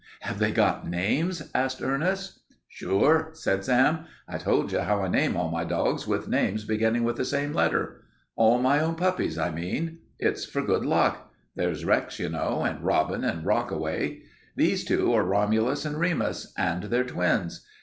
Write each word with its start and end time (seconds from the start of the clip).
"Have 0.21 0.39
they 0.39 0.51
got 0.51 0.89
names?" 0.89 1.51
asked 1.53 1.79
Ernest. 1.79 2.39
"Sure," 2.67 3.29
said 3.33 3.63
Sam. 3.63 4.05
"I 4.27 4.39
told 4.39 4.71
you 4.71 4.79
how 4.79 5.03
I 5.03 5.07
name 5.07 5.37
all 5.37 5.51
my 5.51 5.63
dogs 5.63 6.07
with 6.07 6.27
names 6.27 6.65
beginning 6.65 7.03
with 7.03 7.17
the 7.17 7.23
same 7.23 7.53
letter. 7.53 8.01
All 8.35 8.57
my 8.57 8.79
own 8.79 8.95
puppies, 8.95 9.37
I 9.37 9.51
mean. 9.51 9.99
It's 10.17 10.43
for 10.43 10.63
good 10.63 10.83
luck. 10.87 11.31
There's 11.55 11.85
Rex, 11.85 12.17
you 12.17 12.29
know, 12.29 12.63
and 12.63 12.83
Robbin 12.83 13.23
and 13.23 13.45
Rockaway. 13.45 14.23
These 14.55 14.85
two 14.85 15.13
are 15.13 15.23
Romulus 15.23 15.85
and 15.85 15.99
Remus 15.99 16.51
and 16.57 16.85
they're 16.85 17.03
twins. 17.03 17.63